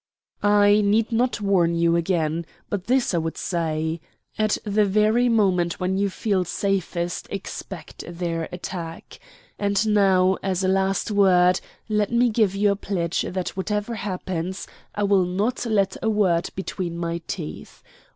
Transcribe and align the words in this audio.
"I 0.41 0.81
need 0.83 1.11
not 1.11 1.41
warn 1.41 1.75
you 1.75 1.95
again. 1.95 2.47
But 2.71 2.85
this 2.87 3.13
I 3.13 3.19
would 3.19 3.37
say: 3.37 4.01
At 4.35 4.57
the 4.63 4.83
very 4.85 5.29
moment 5.29 5.79
when 5.79 5.95
you 5.95 6.09
feel 6.09 6.43
safest 6.43 7.27
expect 7.29 8.05
their 8.07 8.49
attack. 8.51 9.19
And 9.59 9.87
now, 9.93 10.39
as 10.41 10.63
a 10.63 10.67
last 10.67 11.11
word, 11.11 11.61
let 11.87 12.11
me 12.11 12.31
give 12.31 12.55
you 12.55 12.71
a 12.71 12.75
pledge 12.75 13.21
that 13.21 13.49
whatever 13.49 13.93
happens 13.93 14.65
I 14.95 15.03
will 15.03 15.25
not 15.25 15.67
let 15.67 15.95
a 16.01 16.09
word 16.09 16.49
between 16.55 16.97
my 16.97 17.21
teeth. 17.27 17.83